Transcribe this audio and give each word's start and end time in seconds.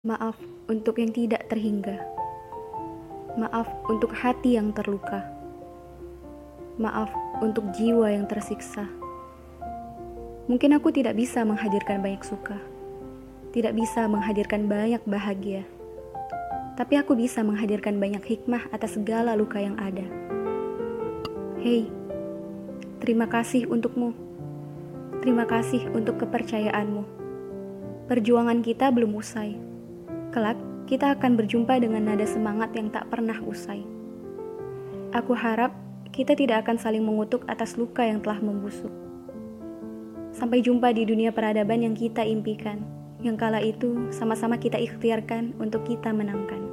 Maaf 0.00 0.32
untuk 0.64 0.96
yang 0.96 1.12
tidak 1.12 1.44
terhingga. 1.52 2.00
Maaf 3.36 3.68
untuk 3.84 4.16
hati 4.16 4.56
yang 4.56 4.72
terluka. 4.72 5.28
Maaf 6.80 7.12
untuk 7.44 7.68
jiwa 7.76 8.08
yang 8.08 8.24
tersiksa. 8.24 8.88
Mungkin 10.48 10.72
aku 10.72 10.88
tidak 10.88 11.20
bisa 11.20 11.44
menghadirkan 11.44 12.00
banyak 12.00 12.24
suka, 12.24 12.56
tidak 13.52 13.76
bisa 13.76 14.08
menghadirkan 14.08 14.72
banyak 14.72 15.04
bahagia, 15.04 15.68
tapi 16.80 16.96
aku 16.96 17.12
bisa 17.12 17.44
menghadirkan 17.44 18.00
banyak 18.00 18.24
hikmah 18.24 18.72
atas 18.72 18.96
segala 18.96 19.36
luka 19.36 19.60
yang 19.60 19.76
ada. 19.76 20.08
Hei, 21.60 21.92
terima 23.04 23.28
kasih 23.28 23.68
untukmu. 23.68 24.16
Terima 25.20 25.44
kasih 25.44 25.92
untuk 25.92 26.24
kepercayaanmu. 26.24 27.04
Perjuangan 28.08 28.64
kita 28.64 28.88
belum 28.88 29.20
usai 29.20 29.69
Kelak, 30.30 30.54
kita 30.86 31.18
akan 31.18 31.34
berjumpa 31.34 31.82
dengan 31.82 32.06
nada 32.06 32.22
semangat 32.22 32.70
yang 32.78 32.86
tak 32.86 33.10
pernah 33.10 33.34
usai. 33.42 33.82
Aku 35.10 35.34
harap 35.34 35.74
kita 36.14 36.38
tidak 36.38 36.62
akan 36.62 36.78
saling 36.78 37.02
mengutuk 37.02 37.42
atas 37.50 37.74
luka 37.74 38.06
yang 38.06 38.22
telah 38.22 38.38
membusuk. 38.38 38.94
Sampai 40.30 40.62
jumpa 40.62 40.94
di 40.94 41.02
dunia 41.02 41.34
peradaban 41.34 41.82
yang 41.82 41.98
kita 41.98 42.22
impikan, 42.22 42.78
yang 43.26 43.34
kala 43.34 43.58
itu 43.58 44.06
sama-sama 44.14 44.54
kita 44.54 44.78
ikhtiarkan 44.78 45.58
untuk 45.58 45.82
kita 45.82 46.14
menangkan. 46.14 46.69